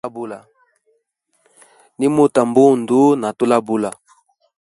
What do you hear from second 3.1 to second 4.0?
na tulabula.